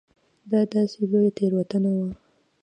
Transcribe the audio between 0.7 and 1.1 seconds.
داسې